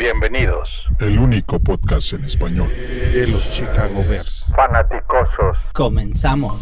[0.00, 0.70] Bienvenidos.
[0.98, 4.46] El único podcast en español de los Chicago Bears.
[4.56, 5.58] Fanaticosos.
[5.74, 6.58] Comenzamos.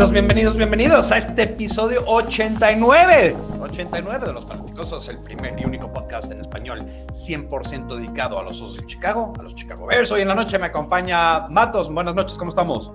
[0.00, 3.36] Bienvenidos, bienvenidos, bienvenidos a este episodio 89.
[3.60, 6.78] 89 de Los Fanaticosos, el primer y único podcast en español
[7.12, 10.10] 100% dedicado a los Osos de Chicago, a los Chicago Bears.
[10.10, 11.92] Hoy en la noche me acompaña Matos.
[11.92, 12.90] Buenas noches, ¿cómo estamos?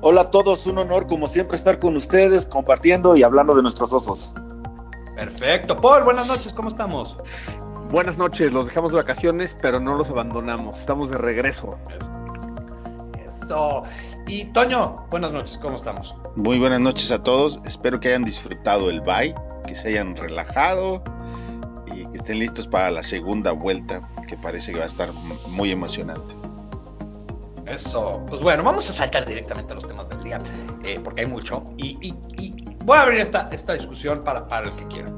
[0.00, 3.92] Hola a todos, un honor como siempre estar con ustedes, compartiendo y hablando de nuestros
[3.92, 4.32] osos.
[5.16, 5.76] Perfecto.
[5.76, 7.18] Paul, buenas noches, ¿cómo estamos?
[7.90, 10.80] Buenas noches, los dejamos de vacaciones, pero no los abandonamos.
[10.80, 11.78] Estamos de regreso.
[13.44, 13.82] Eso.
[14.26, 16.16] Y Toño, buenas noches, ¿cómo estamos?
[16.34, 17.60] Muy buenas noches a todos.
[17.66, 19.34] Espero que hayan disfrutado el bye,
[19.66, 21.04] que se hayan relajado
[21.94, 25.12] y que estén listos para la segunda vuelta, que parece que va a estar
[25.48, 26.34] muy emocionante.
[27.66, 28.24] Eso.
[28.26, 30.40] Pues bueno, vamos a saltar directamente a los temas del día,
[30.84, 31.62] eh, porque hay mucho.
[31.76, 35.12] Y, y, y, voy a abrir esta, esta discusión para, para el que quiera.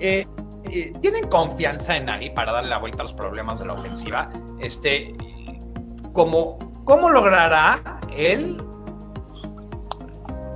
[0.00, 0.26] Eh,
[0.72, 4.30] eh, ¿Tienen confianza en Nagy para darle la vuelta a los problemas de la ofensiva?
[4.60, 5.14] Este,
[6.12, 8.60] como, ¿Cómo logrará él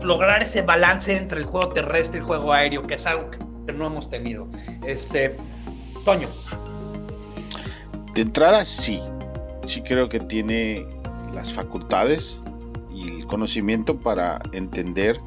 [0.02, 3.72] lograr ese balance entre el juego terrestre y el juego aéreo, que es algo que
[3.72, 4.48] no hemos tenido?
[4.84, 5.36] Este,
[6.04, 6.28] Toño.
[8.14, 9.00] De entrada, sí.
[9.66, 10.86] Sí creo que tiene
[11.32, 12.40] las facultades
[12.92, 15.20] y el conocimiento para entender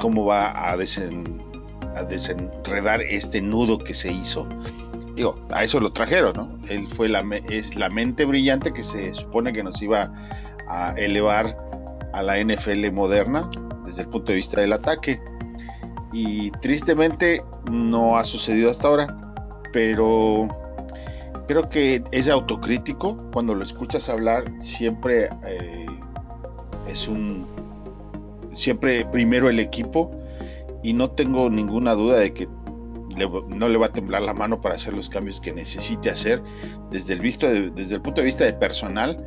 [0.00, 4.46] cómo va a desenredar este nudo que se hizo.
[5.14, 6.48] Digo, a eso lo trajeron, ¿no?
[6.68, 10.14] Él fue la, es la mente brillante que se supone que nos iba a
[10.96, 11.56] elevar
[12.12, 13.50] a la NFL moderna
[13.84, 15.20] desde el punto de vista del ataque.
[16.12, 19.16] Y tristemente no ha sucedido hasta ahora,
[19.72, 20.48] pero
[21.46, 23.16] creo que es autocrítico.
[23.32, 25.86] Cuando lo escuchas hablar, siempre eh,
[26.88, 27.46] es un.
[28.54, 30.10] Siempre primero el equipo,
[30.82, 32.48] y no tengo ninguna duda de que
[33.16, 36.42] le, no le va a temblar la mano para hacer los cambios que necesite hacer
[36.90, 39.24] desde el, visto de, desde el punto de vista de personal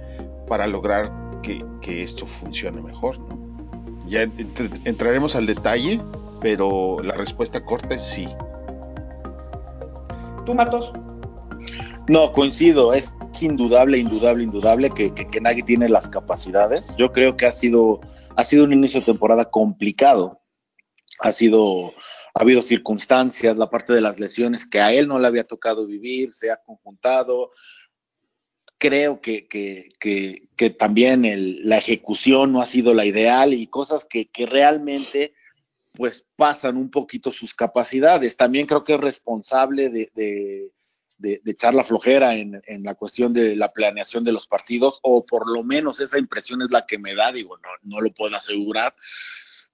[0.48, 3.20] para lograr que, que esto funcione mejor.
[3.20, 3.52] ¿no?
[4.08, 4.24] Ya
[4.86, 6.02] entraremos al detalle,
[6.42, 8.28] pero la respuesta corta es sí.
[10.46, 10.92] ¿Tú, Matos?
[12.08, 16.96] No, coincido, es indudable, indudable, indudable que, que, que Nagy tiene las capacidades.
[16.98, 18.02] Yo creo que ha sido,
[18.36, 20.42] ha sido un inicio de temporada complicado.
[21.20, 21.94] Ha sido,
[22.34, 25.88] ha habido circunstancias, la parte de las lesiones que a él no le había tocado
[25.88, 27.52] vivir, se ha conjuntado.
[28.82, 31.24] Creo que, que, que, también
[31.70, 35.36] la ejecución no ha sido la ideal y cosas que, que realmente
[35.94, 38.36] pues pasan un poquito sus capacidades.
[38.36, 40.72] También creo que es responsable de, de
[41.20, 45.00] de, de, echar la flojera en, en, la cuestión de la planeación de los partidos,
[45.04, 48.12] o por lo menos esa impresión es la que me da, digo, no, no lo
[48.12, 48.96] puedo asegurar,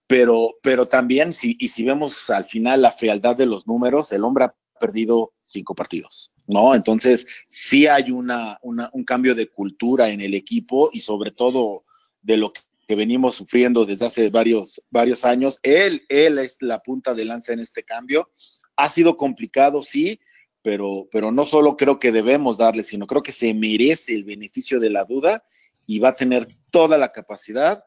[0.07, 4.25] pero, pero también, si, y si vemos al final la frialdad de los números, el
[4.25, 6.73] hombre ha perdido cinco partidos, ¿no?
[6.73, 11.85] Entonces, sí hay una, una, un cambio de cultura en el equipo y sobre todo
[12.21, 12.51] de lo
[12.87, 15.59] que venimos sufriendo desde hace varios, varios años.
[15.61, 18.31] Él, él es la punta de lanza en este cambio.
[18.77, 20.19] Ha sido complicado, sí,
[20.61, 24.79] pero, pero no solo creo que debemos darle, sino creo que se merece el beneficio
[24.79, 25.43] de la duda
[25.85, 27.83] y va a tener toda la capacidad,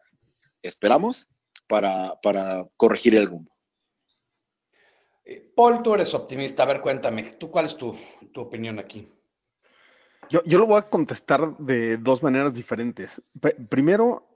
[0.62, 1.28] esperamos,
[1.66, 3.54] para, para corregir el rumbo.
[5.54, 6.62] Paul, tú eres optimista.
[6.62, 7.96] A ver, cuéntame, ¿tú cuál es tu,
[8.32, 9.08] tu opinión aquí?
[10.28, 13.20] Yo, yo, lo voy a contestar de dos maneras diferentes.
[13.68, 14.28] Primero,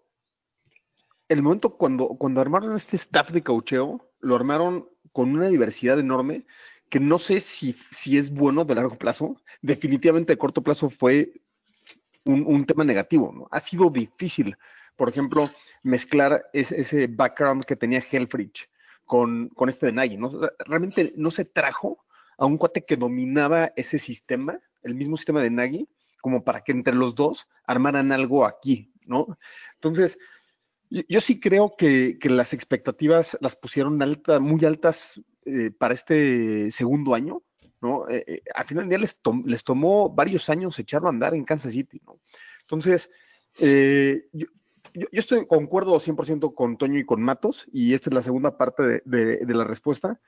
[1.29, 6.47] el momento cuando, cuando armaron este staff de caucheo, lo armaron con una diversidad enorme
[6.91, 9.37] que no sé si, si es bueno de largo plazo.
[9.63, 11.33] Definitivamente de corto plazo fue
[12.25, 13.33] un, un tema negativo.
[13.33, 13.49] ¿no?
[13.51, 14.57] Ha sido difícil,
[14.97, 15.49] por ejemplo,
[15.83, 18.69] mezclar ese background que tenía Helfrich
[19.05, 20.17] con, con este de Nagy.
[20.17, 20.31] ¿no?
[20.67, 22.05] Realmente no se trajo
[22.39, 25.89] a un cuate que dominaba ese sistema, el mismo sistema de Nagy,
[26.21, 29.39] como para que entre los dos armaran algo aquí, ¿no?
[29.75, 30.19] Entonces,
[30.91, 33.99] yo, sí creo que, que, las expectativas las pusieron
[34.41, 37.43] muy altas eh, para este segundo año,
[37.81, 38.09] ¿no?
[38.09, 41.45] Eh, eh, al final del día les, les, tomó varios años echarlo a andar en
[41.45, 42.19] Kansas City, ¿no?
[42.63, 43.11] Entonces,
[43.59, 44.47] eh, yo,
[44.95, 48.57] yo, yo, estoy concuerdo 100% con Toño y con Matos, y esta es la segunda
[48.57, 50.21] parte de, la respuesta.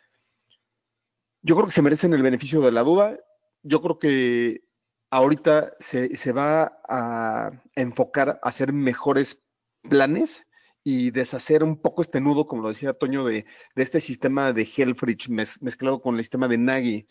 [1.43, 3.19] Yo creo que se merecen el beneficio de la duda.
[3.63, 4.65] Yo creo que
[5.11, 9.43] ahorita se, va a enfocar a hacer mejores
[9.83, 10.45] planes
[10.83, 13.47] y deshacer un poco este nudo, como lo decía Toño, de,
[13.77, 17.07] este sistema de Helfrich mez, mezclado con el sistema de Nagy.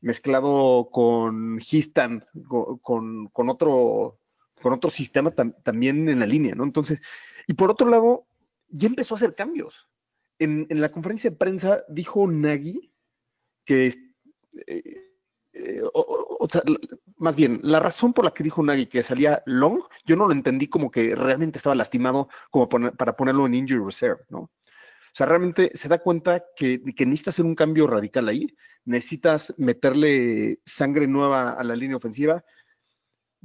[0.00, 4.18] mezclado con Histan, con, otro,
[4.64, 6.64] con otro sistema también en la línea, ¿no?
[6.64, 6.98] Entonces,
[7.46, 8.26] y por otro lado,
[8.70, 9.90] ya empezó a hacer cambios.
[10.38, 12.90] En, la conferencia de prensa dijo Nagy
[13.66, 13.88] que,
[14.66, 14.82] eh,
[15.52, 16.62] eh, o, sea,
[17.18, 20.32] más bien, la razón por la que dijo Nagy que salía long, yo no lo
[20.32, 24.38] entendí como que realmente estaba lastimado como para ponerlo en injury reserve, ¿no?
[24.38, 24.50] O
[25.12, 28.46] sea, realmente se da cuenta que, que necesita hacer un cambio radical ahí,
[28.86, 32.42] necesitas meterle sangre nueva a la línea ofensiva.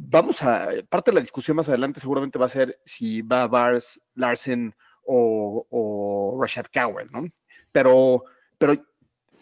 [0.01, 4.01] Vamos a, parte de la discusión más adelante seguramente va a ser si va Bars,
[4.15, 4.73] Larsen
[5.05, 7.27] o, Rashad Cowell, ¿no?
[7.73, 8.23] Pero,
[8.57, 8.81] pero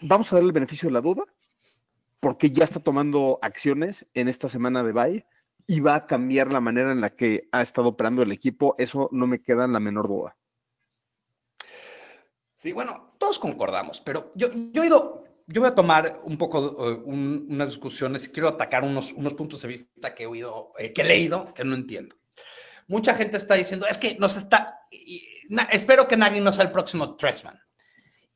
[0.02, 1.24] vamos a darle el beneficio de la duda
[2.20, 5.26] porque ya está tomando acciones en esta semana de bye
[5.68, 8.74] y va a cambiar la manera en la que ha estado operando el equipo.
[8.80, 10.36] Eso no me queda en la menor duda.
[12.56, 16.60] Sí, bueno, todos concordamos, pero yo, yo he ido, yo voy a tomar un poco
[16.60, 20.92] uh, unas discusiones y quiero atacar unos, unos puntos de vista que he oído, eh,
[20.92, 22.16] que he leído, que no entiendo.
[22.88, 24.82] Mucha gente está diciendo, es que nos está,
[25.72, 27.60] espero que nadie no sea el próximo Tressman.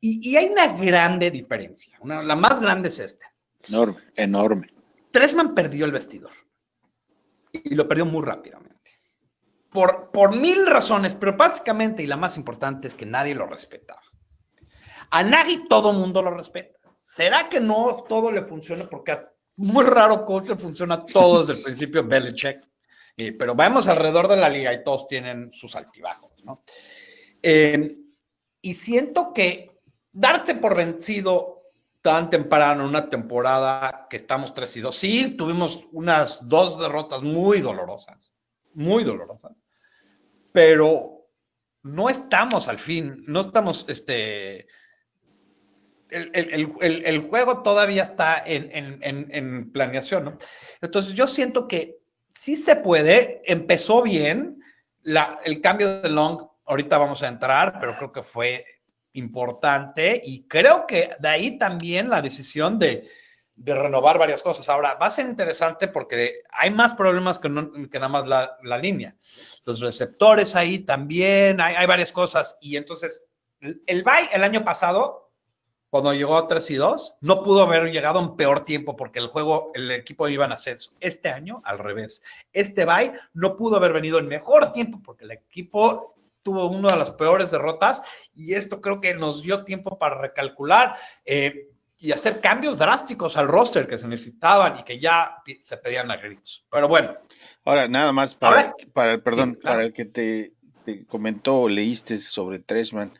[0.00, 3.24] Y, y hay una grande diferencia, la más grande es esta.
[3.68, 4.66] Enorme, enorme.
[5.10, 6.32] Tressman perdió el vestidor
[7.52, 8.72] y lo perdió muy rápidamente.
[9.70, 14.02] Por, por mil razones, pero básicamente y la más importante es que nadie lo respetaba.
[15.10, 16.78] A Nagy todo mundo lo respeta.
[17.14, 18.84] ¿Será que no todo le funciona?
[18.84, 22.66] Porque a muy raro coach le funciona todo desde el principio Belichick.
[23.18, 26.64] Eh, pero vamos alrededor de la liga y todos tienen sus altibajos, ¿no?
[27.42, 27.98] Eh,
[28.62, 29.78] y siento que
[30.10, 36.48] darte por vencido tan temprano una temporada que estamos 3 y 2, sí, tuvimos unas
[36.48, 38.32] dos derrotas muy dolorosas,
[38.72, 39.62] muy dolorosas,
[40.50, 41.28] pero
[41.82, 44.66] no estamos al fin, no estamos, este,
[46.12, 50.38] el, juego todavía está en, planeación, ¿no?
[50.80, 51.98] Entonces yo siento que
[52.34, 54.62] sí se puede, empezó bien,
[55.02, 58.64] la, el cambio de Long, ahorita vamos a entrar, pero creo que fue
[59.14, 63.08] importante y creo que de ahí también la decisión de,
[63.54, 64.68] renovar varias cosas.
[64.68, 69.14] Ahora, va a ser interesante porque hay más problemas que, que nada más la, línea.
[69.64, 72.56] Los receptores ahí también, hay, hay varias cosas.
[72.60, 73.26] Y entonces,
[73.60, 75.21] el BAI el año pasado
[75.92, 79.26] cuando llegó a 3 y 2, no pudo haber llegado en peor tiempo porque el
[79.26, 80.90] juego, el equipo iba en ascenso.
[81.00, 82.22] Este año, al revés.
[82.50, 86.96] Este bye no pudo haber venido en mejor tiempo porque el equipo tuvo una de
[86.96, 88.00] las peores derrotas
[88.34, 90.96] y esto creo que nos dio tiempo para recalcular
[91.26, 91.68] eh,
[91.98, 96.16] y hacer cambios drásticos al roster que se necesitaban y que ya se pedían a
[96.16, 96.64] gritos.
[96.70, 97.18] Pero bueno.
[97.66, 100.54] Ahora, nada más para, para perdón, para el que te,
[100.86, 103.12] te comentó, leíste sobre Tresman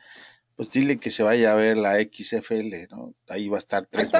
[0.55, 3.13] pues dile que se vaya a ver la XFL, ¿no?
[3.27, 4.11] Ahí va a estar tres.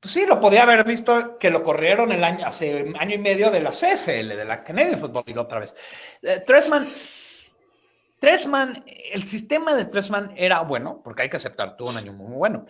[0.00, 3.50] Pues sí, lo podía haber visto que lo corrieron el año, hace año y medio
[3.50, 5.74] de la CFL, de la Canadian Football League otra vez.
[6.20, 6.92] Eh, Tresman,
[8.20, 12.34] Tresman, el sistema de Tresman era bueno, porque hay que aceptar, tuvo un año muy,
[12.34, 12.66] bueno.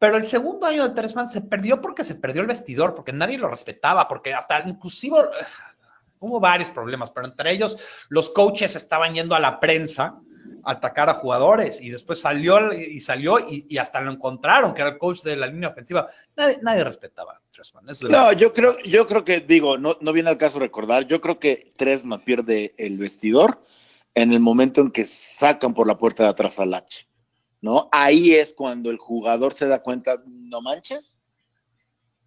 [0.00, 3.38] Pero el segundo año de Tresman se perdió porque se perdió el vestidor, porque nadie
[3.38, 5.44] lo respetaba, porque hasta inclusive eh,
[6.18, 7.78] hubo varios problemas, pero entre ellos
[8.08, 10.18] los coaches estaban yendo a la prensa
[10.64, 14.98] atacar a jugadores y después salió y salió y, hasta lo encontraron, que era el
[14.98, 16.08] coach de la línea ofensiva.
[16.36, 17.84] Nadie, nadie respetaba a Tresman.
[18.10, 21.38] no, yo creo, yo creo que, digo, no, no viene al caso recordar, yo creo
[21.38, 23.62] que Tresman pierde el vestidor
[24.14, 27.08] en el momento en que sacan por la puerta de atrás al H,
[27.60, 27.88] ¿no?
[27.92, 31.20] Ahí es cuando el jugador se da cuenta, no manches,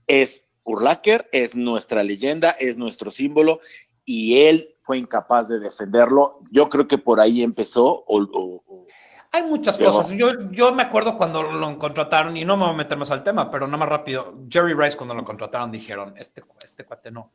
[0.05, 3.61] es Urlacher, es nuestra leyenda, es nuestro símbolo,
[4.07, 6.39] y él fue incapaz de defenderlo.
[6.49, 8.05] Yo creo que por ahí empezó.
[9.33, 10.09] Hay muchas cosas.
[10.11, 13.21] Yo, yo me acuerdo cuando lo contrataron, y no me voy a meter más al
[13.21, 14.33] tema, pero nada más rápido.
[14.49, 17.33] Jerry Rice, cuando lo contrataron, dijeron: Este, este cuate no,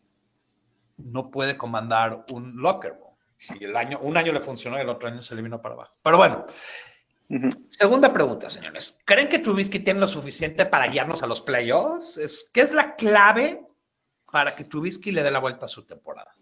[0.97, 2.99] no puede comandar un locker.
[3.61, 5.75] Y el año, un año le funcionó y el otro año se le vino para
[5.75, 5.95] abajo.
[6.02, 6.47] Pero bueno,
[7.69, 8.99] segunda pregunta, señores.
[9.05, 12.50] ¿Creen que Trubisky tiene lo suficiente para guiarnos a los playoffs?
[12.55, 13.67] ¿Qué es la clave
[14.33, 16.35] para que Trubisky le dé la vuelta a su temporada?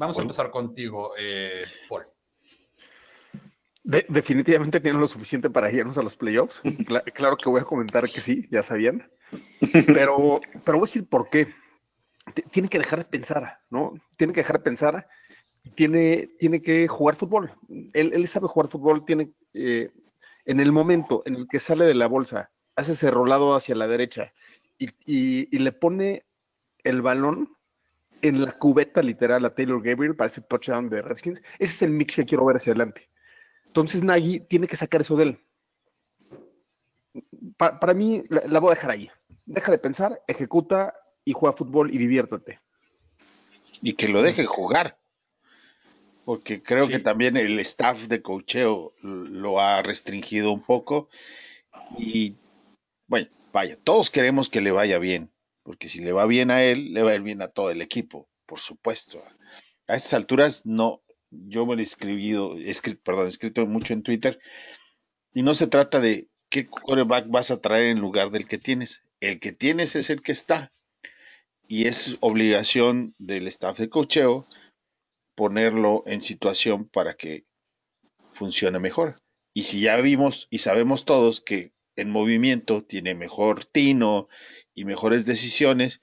[0.00, 2.06] Vamos a empezar contigo, eh, Paul.
[3.84, 6.62] definitivamente tienen lo suficiente para irnos a los playoffs.
[7.14, 9.10] claro que voy a comentar que sí, ya sabían.
[9.86, 11.54] Pero, pero voy a decir por qué.
[12.50, 13.92] tiene que dejar de pensar, ¿no?
[14.16, 15.06] Tiene que dejar de pensar.
[15.76, 17.52] Tiene, tiene que jugar fútbol.
[17.92, 19.04] Él, sabe jugar fútbol.
[19.04, 19.92] Tiene, eh,
[20.46, 23.86] en el momento en el que sale de la bolsa, hace ese rolado hacia la
[23.86, 24.32] derecha
[24.78, 26.24] y le pone
[26.84, 27.54] el balón
[28.22, 31.42] en la cubeta literal a Taylor Gabriel para ese touchdown de Redskins.
[31.58, 33.08] Ese es el mix que quiero ver hacia adelante.
[33.66, 35.38] Entonces Nagy tiene que sacar eso de él.
[37.56, 39.10] para mí, la, voy a dejar ahí.
[39.46, 42.60] deja de pensar, ejecuta y juega fútbol y diviértate.
[43.82, 44.98] Y que lo dejen jugar.
[46.24, 51.08] Porque creo que también el staff de cocheo lo ha restringido un poco.
[51.98, 52.36] Y
[53.06, 55.30] bueno, vaya, todos queremos que le vaya bien.
[55.70, 57.80] Porque si le va bien a él, le va a ir bien a todo el
[57.80, 59.22] equipo, por supuesto.
[59.86, 61.00] A estas alturas no,
[61.30, 64.40] yo me lo he escribido, escrito, perdón, escrito mucho en Twitter,
[65.32, 69.04] y no se trata de qué quarterback vas a traer en lugar del que tienes.
[69.20, 70.72] El que tienes es el que está.
[71.68, 74.48] Y es obligación del staff de cocheo
[75.36, 77.44] ponerlo en situación para que
[78.32, 79.14] funcione mejor.
[79.54, 84.26] Y si ya vimos y sabemos todos que en movimiento tiene mejor tino
[84.74, 86.00] y mejores decisiones,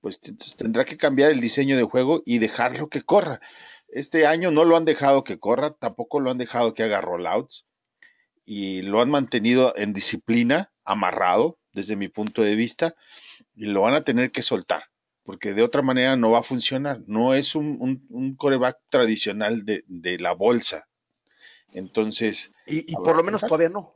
[0.00, 0.20] pues
[0.56, 3.40] tendrá que cambiar el diseño de juego y dejarlo que corra.
[3.88, 7.66] Este año no lo han dejado que corra, tampoco lo han dejado que haga rollouts
[8.44, 12.94] y lo han mantenido en disciplina, amarrado desde mi punto de vista,
[13.54, 14.84] y lo van a tener que soltar,
[15.24, 17.02] porque de otra manera no va a funcionar.
[17.06, 20.88] No es un, coreback tradicional de, la bolsa.
[21.72, 22.52] Entonces.
[22.66, 23.92] Y, por lo menos todavía no.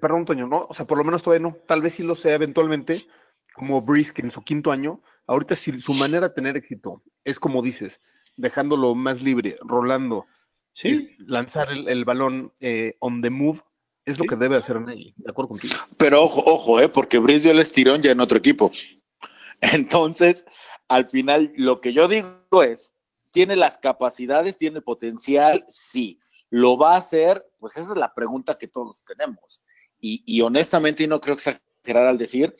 [0.00, 0.66] Perdón, Toño, ¿no?
[0.68, 1.56] O sea, por lo menos todavía no.
[1.66, 3.06] Tal vez sí lo sea eventualmente,
[3.54, 5.00] como Brisk en su quinto año.
[5.26, 8.00] Ahorita, si su manera de tener éxito es como dices,
[8.36, 10.26] dejándolo más libre, rolando,
[10.72, 11.16] ¿Sí?
[11.18, 13.60] lanzar el, balón eh, on the move,
[14.04, 15.74] es lo que debe hacer Nagy, de acuerdo contigo.
[15.96, 18.72] Pero ojo, ojo, eh, porque Brice dio el estirón ya en otro equipo.
[19.60, 20.44] Entonces,
[20.88, 22.94] al final, lo que yo digo es,
[23.30, 25.64] ¿tiene las capacidades, tiene el potencial?
[25.68, 26.18] Sí.
[26.50, 27.46] ¿Lo va a hacer?
[27.58, 29.62] Pues esa es la pregunta que todos tenemos.
[30.00, 32.54] Y, y honestamente, y no creo exagerar al decir,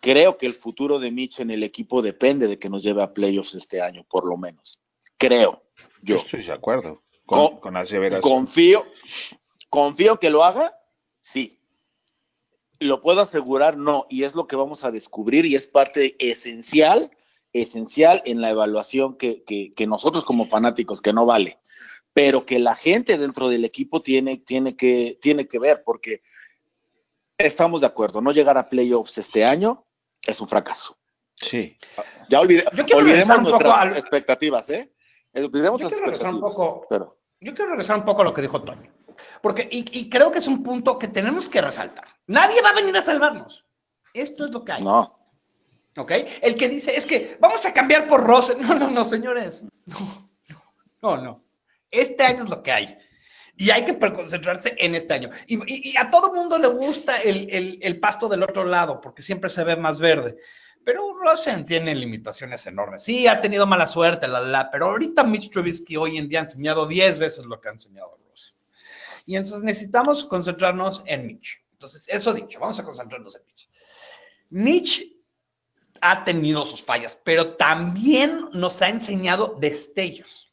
[0.00, 3.12] creo que el futuro de Mitch en el equipo depende de que nos lleve a
[3.12, 4.80] playoffs este año, por lo menos.
[5.18, 5.62] Creo.
[6.02, 8.30] Yo estoy de acuerdo con, con aseveración.
[8.32, 8.84] Confío,
[9.68, 10.76] confío que lo haga,
[11.20, 11.58] sí.
[12.78, 13.76] ¿Lo puedo asegurar?
[13.76, 14.06] No.
[14.10, 17.10] Y es lo que vamos a descubrir y es parte esencial,
[17.52, 21.60] esencial en la evaluación que, que, nosotros como fanáticos, que no vale,
[22.12, 26.22] pero que la gente dentro del equipo tiene, tiene, que, tiene que ver, porque
[27.46, 29.86] estamos de acuerdo, no llegar a playoffs este año
[30.26, 30.96] es un fracaso.
[31.34, 31.76] Sí.
[32.28, 34.92] Ya olvidemos nuestras expectativas, ¿eh?
[35.34, 37.18] Olvidemos yo quiero regresar un poco, pero...
[37.40, 38.92] Yo quiero regresar un poco a lo que dijo Toño.
[39.40, 42.06] Porque, y, creo que es un punto que tenemos que resaltar.
[42.26, 43.64] Nadie va a venir a salvarnos.
[44.14, 44.82] Esto es lo que hay.
[44.82, 45.18] No.
[45.96, 46.12] ¿Ok?
[46.40, 48.54] El que dice es que vamos a cambiar por Rose.
[48.60, 49.66] No, no, no, señores.
[49.86, 50.30] No,
[51.02, 51.44] no, no.
[51.90, 52.98] Este año es lo que hay.
[53.56, 55.30] Y hay que concentrarse en este año.
[55.46, 59.62] Y, a todo mundo le gusta el, el, pasto del otro lado, porque siempre se
[59.62, 60.36] ve más verde.
[60.84, 63.04] Pero Rosen tiene limitaciones enormes.
[63.04, 66.42] Sí, ha tenido mala suerte, la, la, pero ahorita Mitch Trubisky hoy en día ha
[66.42, 68.18] enseñado 10 veces lo que ha enseñado
[69.26, 71.62] y entonces necesitamos concentrarnos en Mitch.
[71.72, 73.68] Entonces, eso dicho, vamos a concentrarnos en Mitch.
[74.50, 75.12] Mitch
[76.00, 80.52] ha tenido sus fallas, pero también nos ha enseñado destellos.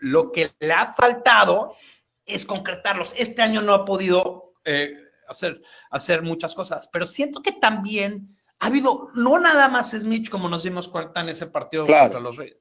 [0.00, 1.76] Lo que le ha faltado
[2.26, 3.14] es concretarlos.
[3.16, 4.94] Este año no ha podido eh,
[5.28, 5.60] hacer,
[5.90, 10.48] hacer muchas cosas, pero siento que también ha habido, no nada más es Mitch como
[10.48, 12.58] nos dimos cuenta en ese partido contra los Reyes.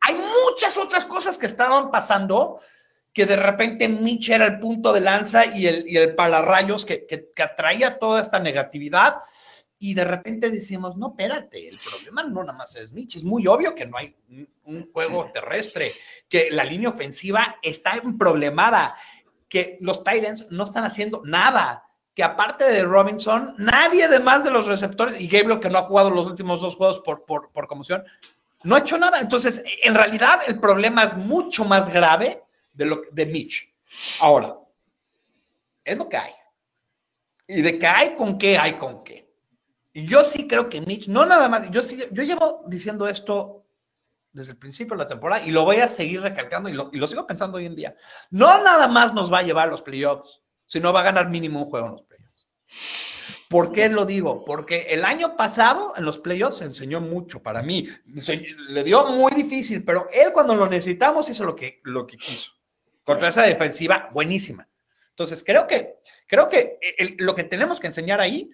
[0.00, 2.60] Hay muchas otras cosas que estaban pasando
[3.12, 7.06] que de repente Mitch era el punto de lanza y el, y el pararrayos que,
[7.06, 9.18] que, atraía toda esta negatividad.
[9.78, 13.46] Y de repente decimos, no, espérate, el problema no nada más es Mitch, es muy
[13.46, 14.14] obvio que no hay
[14.64, 15.92] un, juego terrestre,
[16.28, 18.96] que la línea ofensiva está problemada,
[19.48, 24.66] que los Titans no están haciendo nada, que aparte de Robinson, nadie además de los
[24.66, 28.04] receptores, y Gabriel que no ha jugado los últimos dos juegos por, por, por conmoción,
[28.62, 29.20] no ha hecho nada.
[29.20, 33.72] Entonces, en realidad el problema es mucho más grave de, lo, de Mitch.
[34.20, 34.56] Ahora,
[35.84, 36.32] es lo que hay.
[37.46, 39.23] Y de que hay con qué, hay con qué.
[39.94, 43.64] Yo sí creo que Mitch, no nada más, yo sí, yo llevo diciendo esto
[44.32, 46.98] desde el principio de la temporada y lo voy a seguir recalcando y lo, y
[46.98, 47.94] lo sigo pensando hoy en día.
[48.30, 51.62] No nada más nos va a llevar a los playoffs, sino va a ganar mínimo
[51.62, 52.48] un juego en los playoffs.
[53.48, 54.44] ¿Por qué lo digo?
[54.44, 57.88] Porque el año pasado en los playoffs enseñó mucho para mí.
[58.68, 62.52] le dio muy difícil, pero él cuando lo necesitamos hizo lo que, lo que quiso
[63.04, 64.68] contra esa defensiva buenísima.
[65.10, 66.78] Entonces, creo que, creo que
[67.18, 68.50] lo que tenemos que enseñar ahí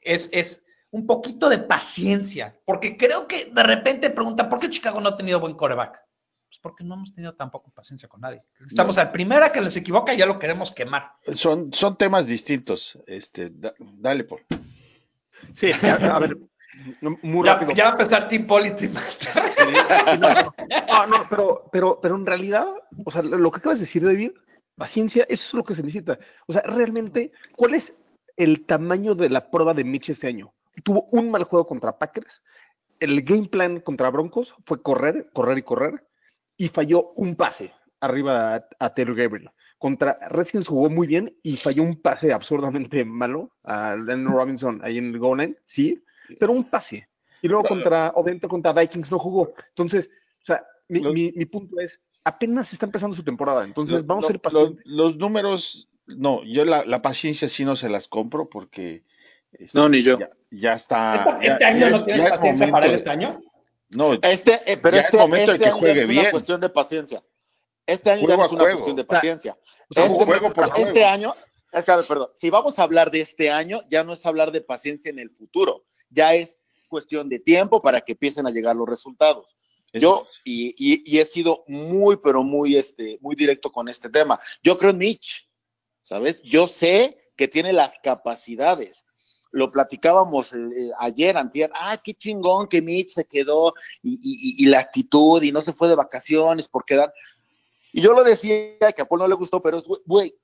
[0.00, 0.63] es, es
[0.94, 5.16] un poquito de paciencia, porque creo que de repente preguntan, ¿por qué Chicago no ha
[5.16, 6.00] tenido buen coreback?
[6.48, 8.44] Pues porque no hemos tenido tampoco paciencia con nadie.
[8.64, 11.10] Estamos al primera que les equivoca y ya lo queremos quemar.
[11.34, 12.96] Son, son temas distintos.
[13.08, 14.42] Este, dale, por.
[15.52, 16.38] Sí, a ver,
[17.22, 19.18] muy ya, va a empezar Team Politics.
[20.20, 22.68] no, no, pero, pero, pero en realidad,
[23.04, 24.30] o sea, lo que acabas de decir, David,
[24.76, 26.20] paciencia, eso es lo que se necesita.
[26.46, 27.96] O sea, realmente, ¿cuál es
[28.36, 30.54] el tamaño de la prueba de Mitch este año?
[30.82, 32.42] Tuvo un mal juego contra Packers.
[33.00, 36.06] El game plan contra Broncos fue correr, correr y correr,
[36.56, 39.50] y falló un pase arriba a, a Taylor Gabriel.
[39.78, 44.98] Contra Redskins jugó muy bien y falló un pase absurdamente malo a Lennon Robinson ahí
[44.98, 46.02] en el goal line, sí,
[46.38, 47.08] pero un pase.
[47.42, 49.52] Y luego contra, obviamente contra Vikings no jugó.
[49.70, 50.08] Entonces,
[50.40, 54.24] o sea, mi, Los- mi- mi punto es, apenas está empezando su temporada, entonces vamos
[54.24, 54.86] a pacientes.
[54.86, 59.02] Los, los números, no, yo la, la paciencia sí no se las compro porque.
[59.58, 60.18] Este, No, ni yo.
[60.18, 61.38] Ya, ya está.
[61.40, 63.40] Ya- ¿Este año ya no es- tienes ya es paciencia para él de- este año?
[63.90, 66.02] No, Este, eh, pero Ya es este, momento de este que año juegue ya no
[66.02, 66.20] es bien.
[66.22, 67.22] una cuestión de paciencia.
[67.86, 68.78] Este año ya Juego no a es una juego.
[68.78, 69.58] cuestión de paciencia.
[69.90, 71.06] O sea, Este, juego por este juego.
[71.06, 71.34] año,
[71.72, 74.24] es que, a ver, perdón, si vamos a hablar de este año, ya no es
[74.26, 78.50] hablar de paciencia en el futuro, ya es cuestión de tiempo para que empiecen a
[78.50, 79.56] llegar los resultados.
[79.92, 84.40] Yo, y, y- y he sido muy, pero muy, este, muy directo con este tema.
[84.62, 85.48] Yo creo en Mitch,
[86.02, 86.42] ¿sabes?
[86.42, 89.06] Yo sé que tiene las capacidades.
[89.54, 91.70] Lo platicábamos eh, eh, ayer, antier.
[91.74, 94.18] Ah, qué chingón que Mitch se quedó y, y-
[94.60, 97.12] y- y la actitud y no se fue de vacaciones por quedar.
[97.92, 100.34] Y yo lo decía que a Paul no le gustó, pero es, güey,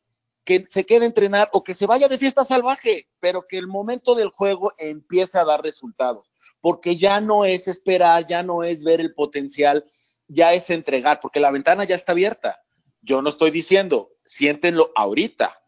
[0.45, 3.67] que se quede a entrenar o que se vaya de fiesta salvaje, pero que el
[3.67, 8.85] momento del juego empiece a dar resultados porque ya no es esperar, ya no es
[8.85, 9.85] ver el potencial,
[10.29, 12.61] ya es entregar, porque la ventana ya está abierta.
[13.02, 15.59] Yo no estoy diciendo, siéntenlo ahorita.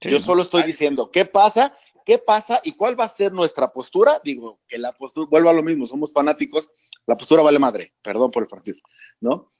[0.00, 0.08] Sí.
[0.08, 1.76] Yo solo estoy diciendo, ¿qué pasa?
[2.10, 4.20] ¿Qué pasa y cuál va a ser nuestra postura?
[4.24, 6.68] Digo, que la postura, vuelvo a lo mismo, somos fanáticos,
[7.06, 8.82] la postura vale madre, perdón por el francés,
[9.20, 9.52] ¿no?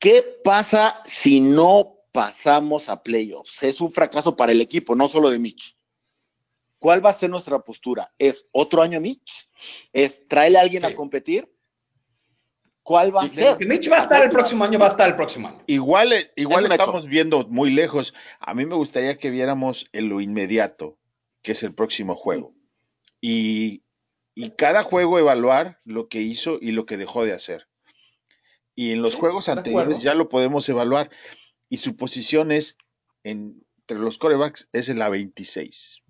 [0.00, 3.62] ¿Qué pasa si no pasamos a playoffs?
[3.62, 5.78] Es un fracaso para el equipo, no solo de Mitch.
[6.80, 8.12] ¿Cuál va a ser nuestra postura?
[8.18, 9.48] ¿Es otro año Mitch?
[9.92, 10.88] ¿Es traerle a alguien Sí.
[10.88, 11.48] a competir?
[12.82, 13.56] ¿Cuál va a ser?
[13.56, 15.62] Que Mitch va a estar el próximo año, va a estar el próximo año.
[15.68, 18.14] Igual, eh, igual Es estamos viendo muy lejos.
[18.40, 20.98] A mí me gustaría que viéramos en lo inmediato,
[21.46, 22.56] que es el próximo juego.
[23.20, 23.84] Y,
[24.34, 27.68] y cada juego evaluar lo que hizo y lo que dejó de hacer.
[28.74, 31.08] Y en los Sí, juegos anteriores ya lo podemos evaluar.
[31.68, 32.76] Y su posición es,
[33.22, 36.02] entre los corebacks, es en la 26.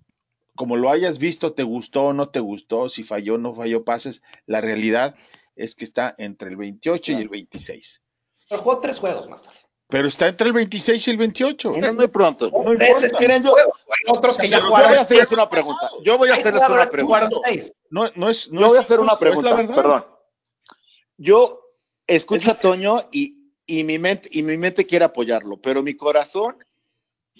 [0.55, 3.85] Como lo hayas visto, te gustó o no te gustó, si falló o no falló
[3.85, 5.15] pases, la realidad
[5.55, 8.01] es que está entre el 28 y el 26.
[8.49, 9.59] Pero jugó tres juegos más tarde.
[9.89, 11.73] Pero está entre el 26 y el 28.
[11.75, 12.49] Es muy pronto.
[12.51, 12.71] No
[13.19, 13.55] Miren, yo-
[14.07, 14.97] otros que ya Yo voy jugaron.
[14.97, 15.89] a hacerles una pregunta.
[16.03, 17.29] Yo voy a hacerles una pregunta.
[17.89, 18.51] No, no es.
[18.51, 20.05] No Yo voy a hacer una pregunta, perdón.
[21.17, 21.61] Yo
[22.05, 26.57] escucho a Toño y, y mi mente y mi mente quiere apoyarlo, pero mi corazón,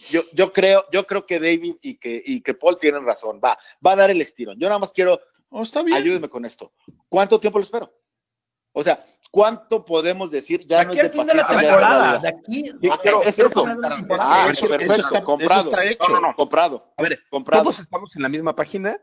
[0.10, 3.40] yo, yo creo, yo creo que David y que, y que Paul tienen razón.
[3.44, 4.58] Va, va a dar el estirón.
[4.60, 5.98] Yo nada más quiero, Oh, está bien.
[5.98, 6.74] ayúdeme con esto.
[7.08, 7.94] ¿Cuánto tiempo lo espero?
[8.80, 10.62] O sea, ¿cuánto podemos decir?
[10.68, 12.20] Ya De no aquí es al de fin de la es temporada.
[12.20, 12.64] De aquí.
[12.80, 13.66] Yo quiero- es quiero eso.
[13.68, 14.44] Ah, temporada.
[14.44, 15.60] eso, eso- perfecto, eso está- comprado.
[15.62, 16.10] eso está hecho.
[16.10, 17.64] No, no, no, comprado, A ver, comprado.
[17.64, 19.00] todos estamos en la misma página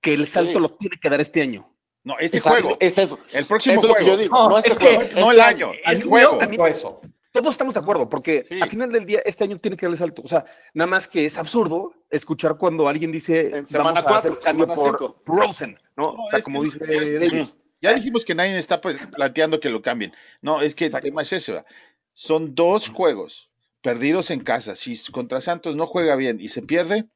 [0.00, 0.58] que el salto Sí.
[0.60, 1.68] lo tiene que dar este año.
[2.04, 2.76] No, este Exacto, juego.
[2.78, 3.18] Es eso.
[3.32, 4.06] El próximo es lo que juego.
[4.12, 4.36] yo digo.
[4.38, 5.72] No, No, este es que- juego, no este el año.
[5.84, 6.38] Es el juego.
[6.68, 7.00] eso.
[7.32, 8.60] Todos estamos de acuerdo, porque Sí.
[8.62, 10.22] al final del día este año tiene que dar el salto.
[10.24, 14.18] O sea, nada más que es absurdo escuchar cuando alguien dice En semana vamos a
[14.18, 16.14] hacer cuatro, un cambio semana por, Rosen, ¿no?
[16.14, 17.48] No, o sea, es como que- dice David.
[17.90, 20.12] Ya dijimos que nadie está planteando que lo cambien.
[20.40, 21.06] No, es que el Exacto.
[21.06, 21.52] tema es ese.
[21.52, 21.66] ¿verdad?
[22.12, 23.50] Son dos juegos
[23.82, 24.76] perdidos en casa.
[24.76, 27.08] Si contra Santos no juega bien y se pierde,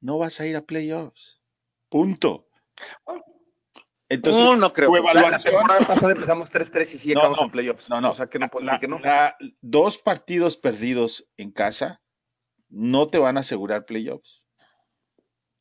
[0.00, 1.40] no vas a ir a playoffs.
[1.88, 2.48] Punto.
[4.08, 4.88] Entonces, no, no creo.
[4.90, 5.54] tu La, la evaluación.
[5.86, 7.88] pasada empezamos 3-3 y sí No, acabamos no, en playoffs.
[7.88, 8.10] no, no.
[8.10, 8.98] O sea, que no puedo la- decir que no.
[8.98, 12.02] la- dos partidos perdidos en casa
[12.68, 14.42] no te van a asegurar playoffs.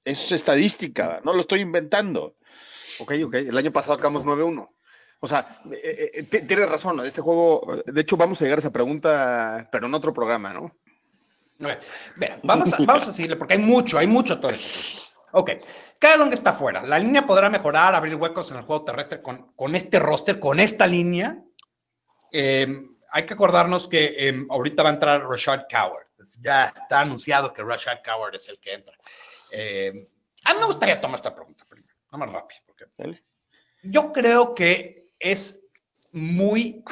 [0.03, 1.23] Eso es estadística, ¿verdad?
[1.23, 2.35] no lo estoy inventando.
[3.01, 3.33] Ok, ok.
[3.35, 4.69] El año pasado acabamos 9-1.
[5.19, 6.99] O sea, eh, eh, t- tienes razón.
[7.05, 10.75] Este juego, de hecho, vamos a llegar a esa pregunta, pero en otro programa, ¿no?
[12.43, 15.01] Vamos a, vamos seguirle porque hay mucho, hay mucho todo esto.
[15.33, 15.51] Ok,
[15.99, 16.83] Kyle Long está fuera.
[16.83, 20.59] La línea podrá mejorar, abrir huecos en el juego terrestre con, con este roster, con
[20.59, 21.37] esta línea.
[22.31, 22.67] Eh,
[23.11, 26.07] hay que acordarnos que eh, ahorita va a entrar Rashad Coward.
[26.41, 28.95] Ya está anunciado que Rashad Coward es el que entra.
[29.51, 30.09] Eh,
[30.45, 32.61] a mí me gustaría tomar esta pregunta primero, más rápido,
[33.83, 35.67] yo creo que es
[36.13, 36.83] muy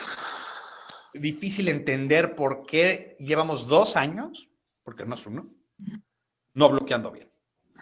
[1.14, 4.50] difícil entender por qué llevamos dos años,
[4.84, 5.50] porque no es uno,
[6.54, 7.30] no bloqueando bien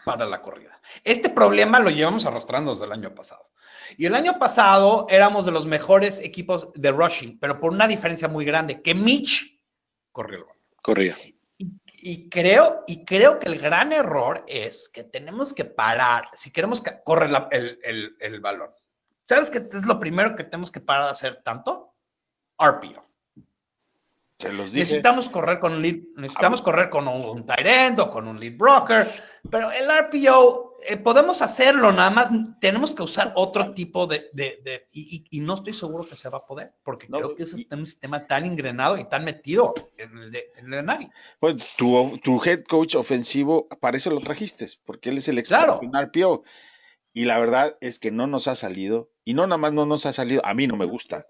[0.06, 0.80] para la corrida.
[1.04, 3.52] Este problema lo llevamos arrastrando desde el año pasado.
[3.98, 8.28] Y el año pasado éramos de los mejores equipos de rushing, pero por una diferencia
[8.28, 9.60] muy grande, que Mitch
[10.12, 10.58] corrió el balón.
[10.82, 11.16] Corría.
[12.10, 16.80] Y creo, y creo que el gran error es que tenemos que parar, si queremos
[16.80, 18.72] que corre el, el, el balón.
[19.28, 21.98] ¿Sabes qué es lo primero que tenemos que parar de hacer tanto?
[22.58, 23.07] RPO.
[24.40, 24.80] Se los dije.
[24.86, 29.08] Necesitamos correr con un lead, necesitamos correr con un, tight o con un lead broker,
[29.50, 32.30] pero el RPO eh, podemos hacerlo, nada más
[32.62, 36.30] tenemos que usar otro tipo de, de- de- y, y- no estoy seguro que se
[36.30, 39.24] va a poder, porque No, creo que es y- un sistema tan ingrenado y tan
[39.24, 41.10] metido en el de, en el de Nagy.
[41.40, 45.80] Pues tu, tu head coach ofensivo, para eso lo trajiste, porque él es el experto
[45.80, 45.82] Claro.
[45.82, 46.44] en RPO.
[47.12, 50.06] Y la verdad es que no nos ha salido, y no nada más no nos
[50.06, 51.26] ha salido, a mí no me gusta.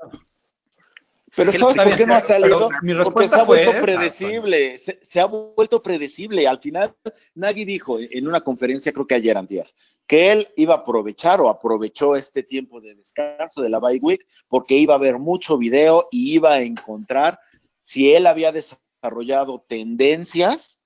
[1.38, 2.70] Pero ¿sabes por qué no ha salido?
[2.82, 6.48] mi Porque se ha vuelto esa, predecible, se, se ha vuelto predecible.
[6.48, 6.96] Al final,
[7.36, 9.72] Nagy dijo en una conferencia, creo que ayer, antier,
[10.08, 14.26] que él iba a aprovechar o aprovechó este tiempo de descanso de la bye week
[14.48, 17.40] porque iba a ver mucho video y iba a encontrar
[17.84, 20.82] si él había desarrollado tendencias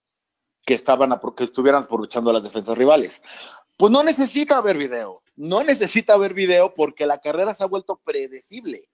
[0.65, 3.21] que, estaban, que estuvieran aprovechando las defensas rivales.
[3.77, 8.01] Pues no necesita ver video, no necesita ver video porque la carrera se ha vuelto
[8.03, 8.90] predecible.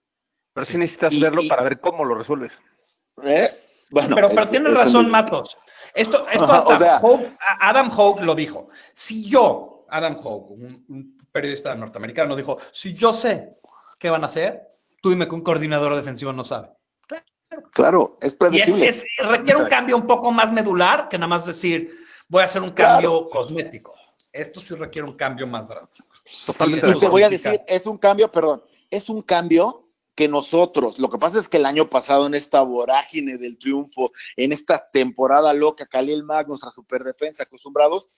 [0.58, 2.58] Pero sí necesitas Y- verlo y- para ver cómo lo resuelves.
[3.22, 3.48] ¿eh?
[3.90, 5.56] Bueno, pero pero es- tienes es razón, el- Matos.
[5.94, 8.68] Esto, esto hasta o sea- a- Adam Hogue lo dijo.
[8.92, 13.56] Si yo, Adam Hogue, un, un periodista norteamericano, dijo, si yo sé
[14.00, 14.62] qué van a hacer,
[15.00, 16.70] tú dime que un coordinador defensivo no sabe.
[17.72, 18.88] Claro, es Y es, predecible.
[18.88, 21.96] es- requiere un cambio un poco más medular que nada más decir,
[22.28, 23.94] voy a hacer un cambio cosmético.
[24.32, 26.08] Esto sí requiere un cambio más drástico.
[26.46, 29.87] Totalmente Sí, y te voy a decir, es un cambio, perdón, es un cambio
[30.18, 34.10] que nosotros, lo que pasa es que el año pasado en esta vorágine del triunfo,
[34.34, 38.08] en esta temporada loca, Khalil Mack, nuestra superdefensa, acostumbrados,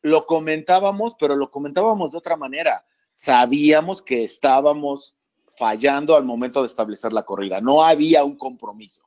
[0.00, 2.86] lo comentábamos, pero lo comentábamos de otra manera.
[3.12, 5.14] Sabíamos que estábamos
[5.54, 9.02] fallando al momento de establecer la corrida, no había un compromiso.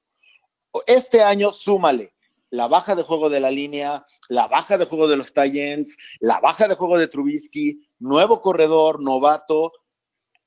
[0.85, 2.13] Este año, súmale
[2.51, 6.39] la baja de juego de la línea, la baja de juego de los Titans, la
[6.39, 9.71] baja de juego de Trubisky, nuevo corredor, novato.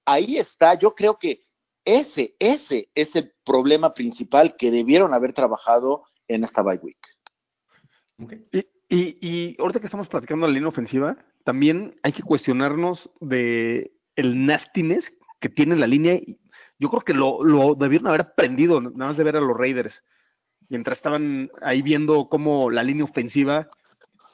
[0.05, 1.46] Ahí está, yo creo que
[1.87, 6.99] ese, ese es el problema principal que debieron haber trabajado en esta bye week.
[8.89, 14.47] Y, y, ahorita que estamos platicando la línea ofensiva, también hay que cuestionarnos de el
[14.47, 16.21] nastiness que tiene la línea.
[16.79, 20.03] Yo creo que lo, lo debieron haber aprendido, nada más de ver a los Raiders.
[20.69, 23.69] Mientras estaban ahí viendo cómo la línea ofensiva,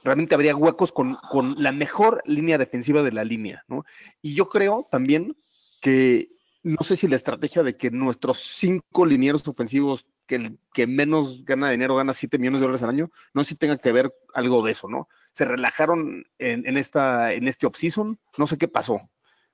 [0.05, 3.85] realmente habría huecos con, con la mejor línea defensiva de la línea, ¿no?
[4.23, 5.37] Y yo creo también
[5.81, 6.32] que
[6.65, 11.45] no sé si la estrategia de que nuestros cinco linieros ofensivos, que el que menos
[11.45, 14.15] gana dinero, gana 7 millones de dólares al año, no sé si tenga que ver
[14.35, 15.09] algo de eso, ¿no?
[15.33, 19.01] Se relajaron en, en esta, en este offseason, no sé qué pasó,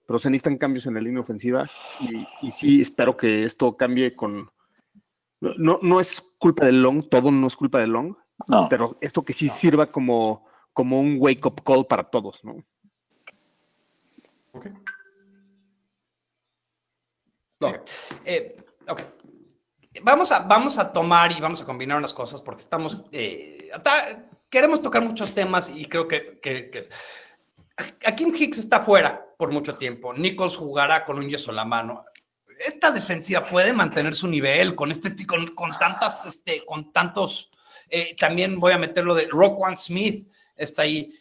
[0.06, 4.14] pero se necesitan cambios en la línea ofensiva y, y sí espero que esto cambie
[4.14, 4.50] con...
[5.40, 8.16] No, no es culpa de Long, todo no es culpa de Long,
[8.48, 8.66] No.
[8.68, 12.56] pero esto que sí sirva como, como un wake-up call para todos, ¿no?
[17.60, 17.80] Ok.
[18.24, 18.56] Eh.
[20.02, 23.04] Vamos a, vamos a tomar y vamos a combinar unas cosas porque estamos.
[23.12, 23.70] eh,
[24.48, 26.38] queremos tocar muchos temas y creo que.
[26.40, 26.88] que, que-
[28.16, 30.12] Kim Hicks está fuera por mucho tiempo.
[30.12, 35.14] Nichols jugará con un yeso en la mano.Esta defensiva puede mantener su nivel con este
[35.26, 37.50] con, con tantas, este, con tantos.
[37.88, 41.14] eh, también voy a meter lo de Roquan Smith, está ahí.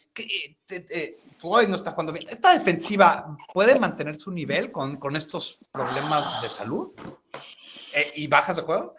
[1.38, 2.26] Floyd no está jugando bien.
[2.28, 6.90] ¿Esta defensiva puede mantener su nivel con, con estos problemas de salud?
[7.94, 8.94] Eh, ¿Y bajas de juego?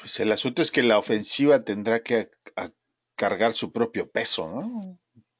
[0.00, 2.70] Pues el asunto es que la ofensiva tendrá que a-
[3.14, 4.98] cargar su propio peso, ¿no?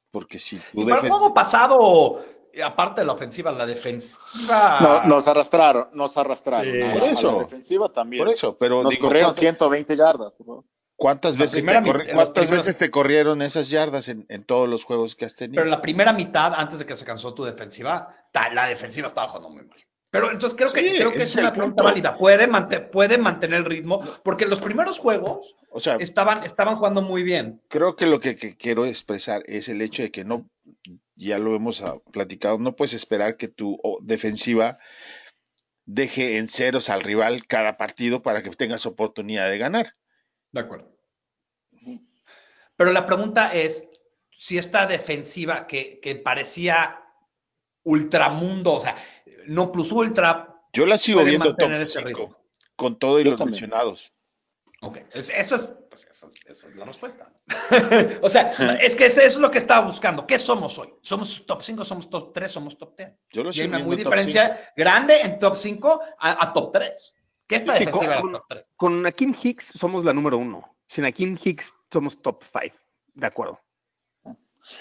[0.09, 2.23] Porque si Y para el juego pasado,
[2.63, 4.79] aparte de la ofensiva, la defensiva.
[4.79, 6.71] No, nos arrastraron, nos arrastraron.
[6.73, 6.81] Sí.
[6.81, 7.31] a, Por a eso.
[7.33, 8.23] la defensiva también.
[8.23, 10.33] Por eso, pero Nos digo, corrieron ¿cuántas, 120 yardas.
[10.45, 10.63] ¿no?
[10.97, 15.15] Cuántas veces, te, mitad- cuántas veces te corrieron esas yardas en, en todos los juegos
[15.15, 15.61] que has tenido?
[15.61, 18.13] Pero la primera mitad, antes de que se cansó tu defensiva,
[18.53, 19.77] la defensiva estaba jugando muy mal.
[20.09, 22.17] Pero entonces creo que, Sí, creo que es es una pregunta válida.
[22.17, 22.47] Puede,
[22.91, 27.61] puede mantener el ritmo, porque los primeros juegos o sea, estaban, estaban jugando muy bien.
[27.67, 30.49] creo que lo que, que quiero expresar es el hecho de que no,
[31.15, 34.79] ya lo hemos ah, platicado, no puedes esperar que tu defensiva
[35.85, 39.93] deje en ceros al rival cada partido para que tengas oportunidad de ganar.
[40.51, 40.91] De acuerdo.
[42.75, 43.89] Pero la pregunta es
[44.37, 47.03] si esta defensiva que, que parecía
[47.83, 48.95] ultramundo, o sea,
[49.47, 52.37] no plus ultra, Yo la sigo viendo top ese 5, ritmo.
[52.75, 53.61] con todo y Yo los también.
[53.61, 54.13] mencionados.
[54.81, 57.31] Ok, es- eso es, pues, esa, es- esa es la respuesta.
[58.21, 60.27] o sea, es que eso es lo que estaba buscando.
[60.27, 60.93] ¿Qué somos hoy?
[61.01, 63.11] ¿Somos top 5, somos top 3, somos top 10?
[63.31, 66.53] Yo lo Y hay sigo una viendo muy diferencia grande en top 5 a, a
[66.53, 67.15] top 3.
[67.47, 68.69] ¿Qué esta Sí, defensiva con- era top 3?
[68.75, 70.75] Con Akim Hicks somos la número uno.
[70.87, 72.73] Sin Akim Hicks somos top five.
[73.13, 73.59] De acuerdo.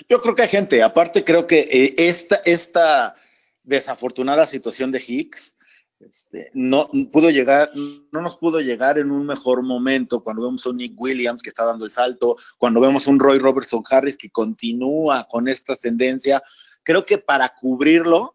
[0.09, 3.15] Yo creo que hay gente, aparte creo que eh, esta, esta
[3.63, 5.55] desafortunada situación de Hicks
[6.01, 10.71] Este, no pudo llegar, no nos pudo llegar en un mejor momento cuando vemos a
[10.71, 14.17] un Nick Williams que está dando el salto, cuando vemos a un Roy Robertson Harris
[14.17, 16.43] que continúa con esta tendencia.
[16.83, 18.35] Creo que para cubrirlo,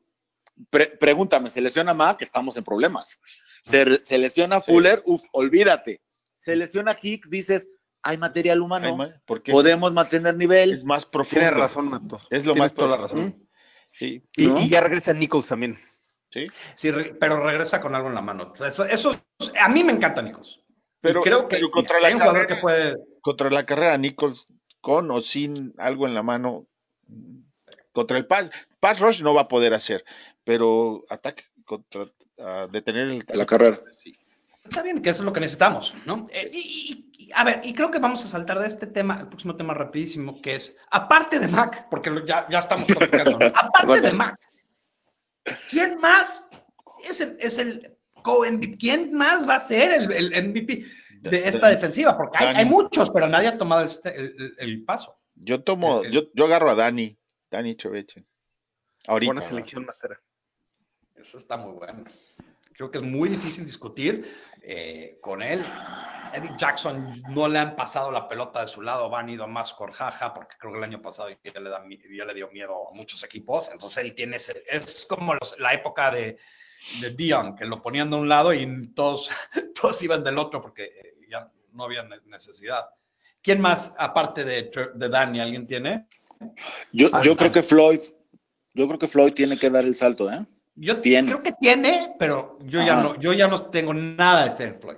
[0.99, 2.21] pregúntame, ¿se lesiona Mac?
[2.21, 3.19] Estamos en problemas.
[3.61, 6.01] Se, lesiona Fuller, uf, olvídate.
[6.37, 7.67] Se lesiona Hicks, dices,
[8.01, 10.73] hay material humano, podemos mantener nivel.
[10.73, 11.41] Es más profundo.
[11.41, 12.19] Tienes razón, Mato.
[12.29, 13.47] Es lo más toda la razón.
[13.99, 14.23] Y,
[14.69, 15.79] ya regresa Nichols también.
[16.29, 16.47] Sí.
[16.75, 18.53] Sí, pero regresa con algo en la mano.
[18.65, 19.21] Eso, eso
[19.59, 20.59] a mí me encanta Nichols.
[21.01, 22.97] Pero, creo que contra la carrera, que puede...
[23.21, 24.47] contra la carrera Nichols
[24.79, 26.67] con o sin algo en la mano
[27.91, 30.05] contra el pass, pass rush no va a poder hacer,
[30.43, 32.07] pero ataque contra
[32.71, 33.81] detener la carrera.
[33.91, 34.17] Sí.
[34.63, 36.27] Está bien, que eso es lo que necesitamos, ¿no?
[36.31, 39.55] Eh, y, a ver, y creo que vamos a saltar de este tema al próximo
[39.55, 44.39] tema rapidísimo, que es, aparte de Mac, porque ya, ya estamos platicando, aparte de Mac,
[45.69, 46.45] ¿quién más
[47.03, 48.77] es el, es el co-MVP?
[48.77, 50.85] ¿Quién más va a ser el, el MVP
[51.21, 52.15] de esta defensiva?
[52.15, 55.17] Porque hay, hay, muchos, pero nadie ha tomado el, el paso.
[55.35, 57.17] Yo tomo, yo, yo agarro a Dani,
[57.49, 58.23] Dani Choveche.
[59.07, 59.33] Ahorita.
[59.33, 60.21] Buena selección, Master.
[61.15, 62.03] Eso está muy bueno.
[62.81, 64.27] Creo que es muy difícil discutir
[64.63, 65.63] eh, con él.
[66.33, 69.91] Eddie Jackson no le han pasado la pelota de su lado, van ido más con
[69.91, 71.83] jaja, porque creo que el año pasado ya le, da,
[72.17, 73.69] ya le dio miedo a muchos equipos.
[73.71, 76.39] Entonces él tiene ese, es como la época de,
[77.01, 79.29] de Dion, que lo ponían de un lado y todos,
[79.79, 82.89] todos iban del otro porque eh, ya no había necesidad.
[83.43, 86.07] ¿Quién más, aparte de, de Danny, alguien tiene?
[86.91, 88.01] Yo, yo creo que Floyd,
[88.73, 90.47] yo creo que Floyd tiene que dar el salto, ¿eh?
[90.75, 94.79] Yo creo que tiene, pero yo ya no, yo ya no tengo nada de Fair
[94.79, 94.97] Floyd.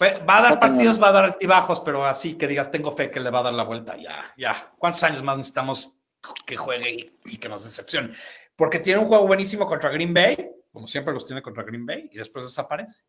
[0.00, 3.20] Va a dar partidos, va a dar altibajos, pero así que digas, tengo fe que
[3.20, 3.96] le va a dar la vuelta.
[3.96, 4.54] Ya, ya.
[4.78, 5.98] ¿Cuántos años más necesitamos
[6.46, 8.12] que juegue y, que nos decepcione?
[8.56, 12.08] Porque tiene un juego buenísimo contra Green Bay, como siempre los tiene contra Green Bay,
[12.12, 13.02] y después desaparece.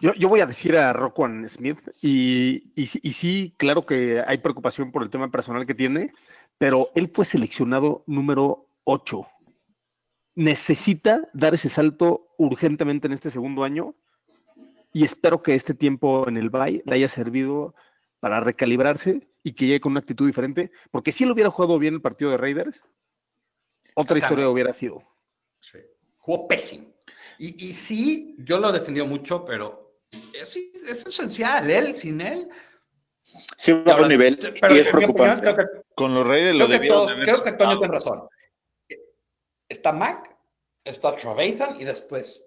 [0.00, 4.38] Yo, yo voy a decir a Rockwell Smith, y, y, y sí, claro que hay
[4.38, 6.12] preocupación por el tema personal que tiene,
[6.56, 9.26] pero él fue seleccionado número 8
[10.38, 13.96] necesita dar ese salto urgentemente en este segundo año
[14.92, 17.74] y espero que este tiempo en el Bay le haya servido
[18.20, 21.94] para recalibrarse y que llegue con una actitud diferente, porque si él hubiera jugado bien
[21.94, 22.80] el partido de Raiders,
[23.96, 25.02] otra historia hubiera sido.
[25.60, 25.78] Sí.
[26.18, 26.86] Jugó pésimo.
[27.40, 29.98] Y, sí, yo lo he defendido mucho, pero
[30.32, 31.68] es, es esencial.
[31.68, 32.48] Él, sin él,
[33.56, 34.38] Sí, bajo nivel.
[34.60, 35.54] Pero y es preocupante.
[35.96, 38.28] Con los Raiders lo debieron de Creo que Toño tiene razón
[39.68, 40.36] está Mac,
[40.84, 42.44] está Trevathan y después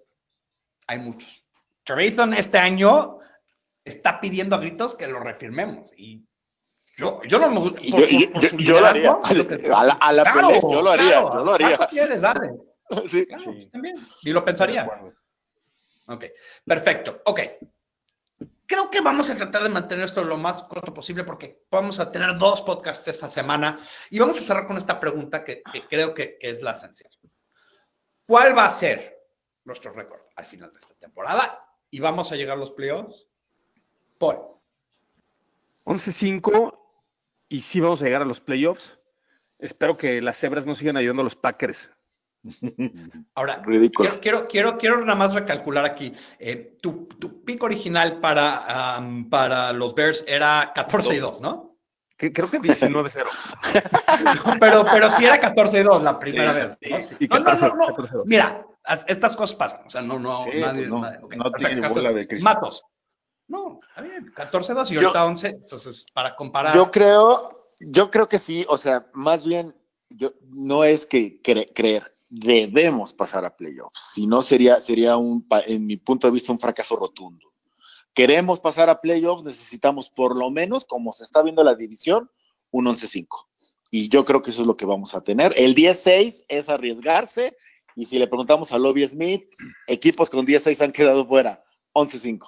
[0.86, 1.44] hay muchos.
[1.84, 3.18] Trevathan este año
[3.84, 6.24] está pidiendo a gritos que lo refirmemos y
[6.96, 7.80] yo, yo no me gusta.
[7.80, 9.12] Yo, yo, lo haría.
[9.72, 11.22] A la, pelea, yo lo haría.
[11.22, 11.76] yo lo haría.
[11.88, 12.20] quieres?
[12.20, 12.52] Dale.
[13.10, 13.26] Sí.
[13.72, 13.96] También.
[14.22, 14.86] Y lo pensaría.
[16.06, 16.26] Ok,
[16.66, 17.22] perfecto.
[17.24, 17.40] Ok.
[18.72, 22.10] Creo que vamos a tratar de mantener esto lo más corto posible porque vamos a
[22.10, 26.38] tener dos podcasts esta semana y vamos a cerrar con esta pregunta que, creo que,
[26.40, 27.12] es la esencial.
[28.24, 29.28] ¿Cuál va a ser
[29.64, 31.62] nuestro récord al final de esta temporada?
[31.90, 33.28] ¿Y vamos a llegar a los playoffs?
[34.16, 34.38] Paul.
[35.84, 36.78] 11-5
[37.50, 38.98] y sí vamos a llegar a los playoffs.
[39.58, 41.90] Espero que las cebras no sigan ayudando a los Packers.
[43.34, 46.12] Ahora, quiero, quiero, quiero, quiero, nada más recalcular aquí.
[46.38, 49.00] Eh, tu, tu pick original para,
[49.30, 51.72] para los Bears era 14 y 2, ¿no?
[52.16, 53.26] creo que 19-0.
[54.60, 56.78] pero, pero sí era 14 y 2 la primera vez.
[57.20, 57.40] ¿no?
[57.40, 58.64] no, no, no, Mira,
[59.08, 59.86] estas cosas pasan.
[59.86, 60.86] O sea, no, no, nadie.
[60.86, 62.54] No, no tiene bola de cristal.
[62.54, 62.84] Matos.
[63.48, 65.48] No, está bien, 14-2 y ahorita 11.
[65.48, 66.74] Entonces, para comparar.
[66.74, 68.64] Yo creo, yo creo que sí.
[68.68, 69.74] O sea, más bien,
[70.08, 74.12] yo, no es que creer debemos pasar a playoffs.
[74.14, 77.52] Si no, sería, sería un, en mi punto de vista, un fracaso rotundo.
[78.14, 82.30] Queremos pasar a playoffs, necesitamos por lo menos, como se está viendo la división,
[82.70, 83.26] un 11-5.
[83.90, 85.52] Y yo creo que eso es lo que vamos a tener.
[85.58, 87.54] El 10-6 es arriesgarse.
[87.94, 89.54] Y si le preguntamos a Lobby Smith,
[89.86, 91.62] equipos con 10-6 han quedado fuera.
[91.92, 92.46] 11-5.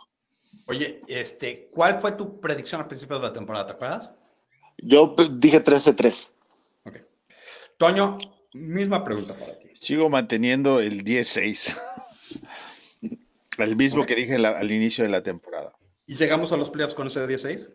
[0.66, 3.66] Oye, este, ¿cuál fue tu predicción al principio de la temporada?
[3.66, 4.10] ¿Te acuerdas?
[4.78, 6.30] Yo dije 13-3.
[6.86, 6.96] Ok.
[7.76, 8.16] Toño,
[8.54, 9.63] misma pregunta para ti.
[9.74, 11.76] Sigo manteniendo el 10-6.
[13.58, 15.72] el mismo que dije al inicio de la temporada.
[16.06, 17.70] ¿Y llegamos a los playoffs con ese 10-6?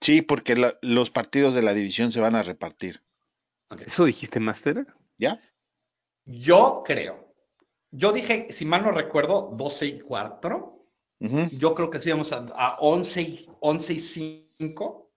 [0.00, 3.02] Sí, porque los partidos de la división se van a repartir.
[3.84, 4.86] ¿Eso dijiste, Master?
[5.18, 5.40] ¿Ya?
[6.24, 7.34] Yo creo.
[7.90, 10.78] Yo dije, si mal no recuerdo, 12 y 4.
[11.52, 15.10] Yo creo que sí vamos a, 11, y, 11 y 5.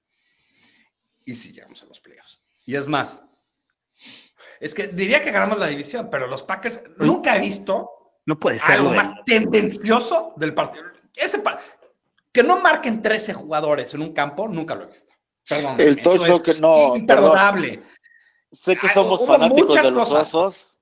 [1.25, 2.41] Y sí llegamos a los playoffs.
[2.65, 3.23] Y es más,
[4.59, 7.89] es que diría que ganamos la división, pero los Packers nunca he visto
[8.25, 8.75] No puede ser.
[8.75, 10.83] algo de- más tendencioso del partido.
[11.15, 11.59] Ese pa-
[12.31, 15.13] que no marquen 13 jugadores en un campo, nunca lo he visto.
[15.47, 15.79] Perdón.
[15.79, 17.83] El touchdown es que no, Imperdonable.
[18.51, 20.33] Sé que Ah, somos hubo fanáticos de los cosas.
[20.35, 20.77] osos.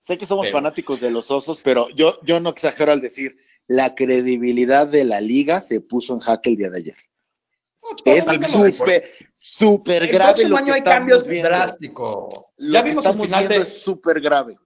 [0.00, 3.36] Sé que somos Pero- fanáticos de los osos, pero yo, yo no exagero al decir
[3.66, 6.96] la credibilidad de la liga se puso en jaque el día de ayer.
[8.04, 11.48] Es súper, súper El grave próximo lo año que hay cambios viendo.
[11.48, 12.52] drásticos.
[12.56, 13.56] Lo Ya que vimos el final de.
[13.58, 14.56] es súper grave.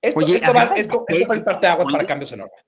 [0.00, 2.60] Esto, Oye, esto, va, además, esto, esto fue el parteaguas para cambios enormes.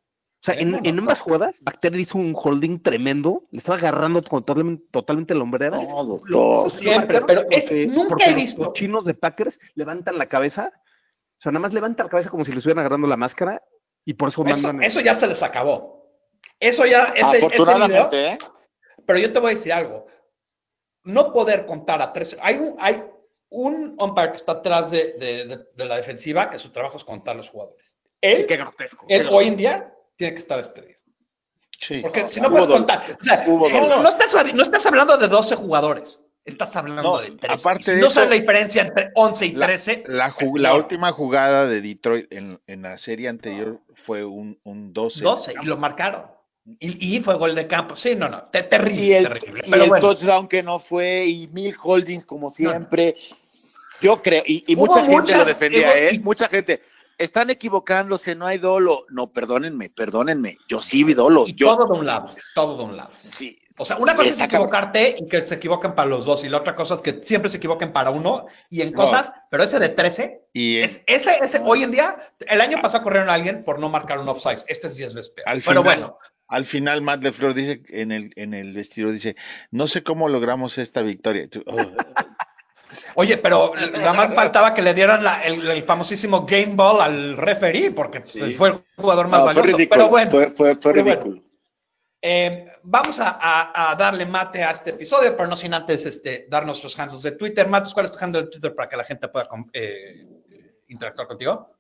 [0.42, 3.46] O sea, en, en ambas jugadas, Bacter hizo un holding tremendo.
[3.50, 5.76] Le estaba agarrando totalmente, totalmente la hombrera.
[5.76, 6.30] No, Lo- doctor.
[6.64, 10.26] lo Siempre, pero es- porque- nunca porque he los visto- cochinos de Packers levantan la
[10.26, 10.72] cabeza.
[10.74, 13.62] O sea, nada más levantan la cabeza como si le estuvieran agarrando la máscara
[14.04, 14.82] y por eso Eso, mandan.
[14.82, 16.00] eso ya se les acabó.
[16.58, 18.38] Eso ya, ese, ese video, Afortunadamente, ¿eh?
[19.10, 20.06] Pero yo te voy a decir algo.
[21.02, 22.36] No poder contar a tres.
[22.40, 23.02] Hay un, hay
[23.48, 27.04] un umpire que está atrás de, de- de- de la defensiva que su trabajo es
[27.04, 27.96] contar los jugadores.
[28.20, 29.06] Él, Qué grotesco.
[29.08, 29.36] qué él grotesco.
[29.38, 30.98] hoy en día tiene que estar despedido.
[31.80, 31.98] Sí.
[32.02, 33.02] Porque No, si no hubo puedes contar.
[33.20, 36.20] O sea, Hubo no, no estás, no estás hablando de 12 jugadores.
[36.44, 37.54] Estás hablando No, de 13.
[37.54, 40.02] aparte de no eso- sabes la diferencia entre 11 y La, 13.
[40.06, 44.60] la ju- es la última jugada de Detroit en, en la serie anterior fue un,
[44.64, 45.22] un 12.
[45.24, 46.26] 12 y lo marcaron.
[46.78, 47.96] Y, y fue gol de campo.
[47.96, 48.42] Sí, no, no.
[48.44, 49.62] te- terrible, Y el, terrible.
[49.66, 53.16] y Pero el bueno, touchdown que no fue, y mil holdings como siempre.
[54.00, 56.18] Yo creo, y, y mucha gente muchas- lo defendía, ¿eh?
[56.22, 56.82] Mucha gente.
[57.18, 59.04] Están equivocándose, no hay dolo.
[59.10, 60.56] No, perdónenme, perdónenme.
[60.68, 61.44] Yo sí vi dolo.
[61.46, 62.34] y Yo, todo de un lado.
[62.54, 63.10] Todo de un lado.
[63.26, 63.56] sí.
[63.78, 66.44] O sea, una cosa es equivocarte y que se equivoquen para los dos.
[66.44, 68.96] Y la otra cosa es que siempre se equivoquen para uno y en No.
[68.96, 69.32] cosas.
[69.50, 73.30] Pero ese de 13, Y es, ese, ese, hoy en día, el año pasado corrieron
[73.30, 74.58] a alguien por no marcar un offside.
[74.66, 75.48] Este es 10 veces peor.
[75.48, 76.18] al Pero bueno,
[76.50, 79.36] al final Matt LeFleur dice en el, en el vestidor, dice,
[79.70, 81.48] no sé cómo logramos esta victoria.
[81.48, 81.78] Tú, "Oh".
[83.14, 87.36] Oye, pero nada más faltaba que le dieran la- el, el famosísimo game ball al
[87.36, 88.54] referee, porque Sí.
[88.54, 89.76] fue el jugador más No, fue valioso.
[89.76, 89.96] ridículo.
[89.98, 91.20] Pero bueno, fue, fue, fue pero bueno.
[91.22, 91.44] ridículo.
[92.22, 96.46] eh, vamos a, a- a darle mate a este episodio, pero no sin antes este,
[96.50, 97.68] dar nuestros handles de Twitter.
[97.68, 100.26] Matos, ¿cuál es tu handle de Twitter para que la gente pueda eh,
[100.88, 101.72] interactuar contigo?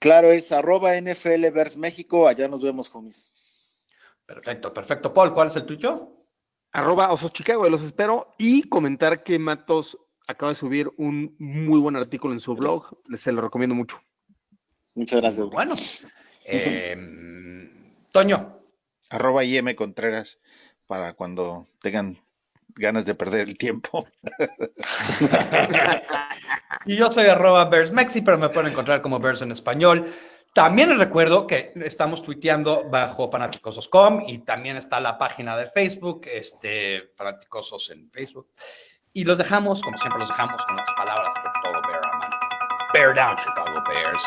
[0.00, 2.26] Claro, es arroba NFL México.
[2.26, 3.30] Allá nos vemos, homies.
[4.28, 5.14] Perfecto, perfecto.
[5.14, 6.12] Paul, ¿cuál es el tuyo?
[6.72, 8.34] Arroba Osos Chicago, los espero.
[8.36, 12.98] Y comentar que Matos acaba de subir un muy buen artículo en su blog.
[13.08, 13.98] Les se lo recomiendo mucho.
[14.94, 15.46] Muchas gracias.
[15.46, 15.74] Bueno,
[16.44, 16.94] eh,
[18.12, 18.60] Toño.
[19.08, 20.38] arroba IM Contreras
[20.86, 22.18] para cuando tengan
[22.74, 24.06] ganas de perder el tiempo.
[26.84, 30.06] Y yo soy arroba Bearsmexi, pero me pueden encontrar como Bears en español.
[30.54, 37.10] También recuerdo que estamos tuiteando bajo Fanaticosos.com y también está la página de Facebook, este,
[37.14, 38.48] Fanaticosos en Facebook.
[39.12, 42.30] Y los dejamos, como siempre los dejamos, con las palabras que todo Bear aman.
[42.92, 44.22] Bear down, Chicago Bears.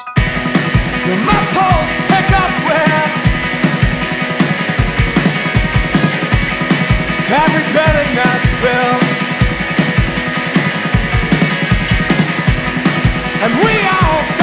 [13.44, 14.41] And we all